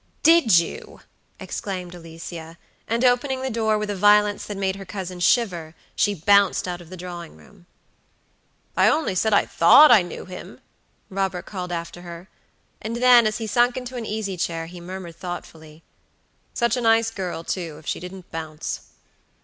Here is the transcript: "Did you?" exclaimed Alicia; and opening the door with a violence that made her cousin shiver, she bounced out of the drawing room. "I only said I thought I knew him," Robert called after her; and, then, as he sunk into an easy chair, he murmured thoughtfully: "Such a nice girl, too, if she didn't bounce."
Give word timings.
"Did 0.23 0.57
you?" 0.57 1.01
exclaimed 1.39 1.93
Alicia; 1.93 2.57
and 2.87 3.05
opening 3.05 3.43
the 3.43 3.51
door 3.51 3.77
with 3.77 3.91
a 3.91 3.95
violence 3.95 4.47
that 4.47 4.57
made 4.57 4.77
her 4.77 4.83
cousin 4.83 5.19
shiver, 5.19 5.75
she 5.95 6.15
bounced 6.15 6.67
out 6.67 6.81
of 6.81 6.89
the 6.89 6.97
drawing 6.97 7.37
room. 7.37 7.67
"I 8.75 8.87
only 8.89 9.13
said 9.13 9.31
I 9.31 9.45
thought 9.45 9.91
I 9.91 10.01
knew 10.01 10.25
him," 10.25 10.59
Robert 11.11 11.45
called 11.45 11.71
after 11.71 12.01
her; 12.01 12.29
and, 12.81 12.95
then, 12.95 13.27
as 13.27 13.37
he 13.37 13.45
sunk 13.45 13.77
into 13.77 13.95
an 13.95 14.07
easy 14.07 14.37
chair, 14.37 14.65
he 14.65 14.81
murmured 14.81 15.17
thoughtfully: 15.17 15.83
"Such 16.51 16.75
a 16.75 16.81
nice 16.81 17.11
girl, 17.11 17.43
too, 17.43 17.75
if 17.77 17.85
she 17.85 17.99
didn't 17.99 18.31
bounce." 18.31 18.81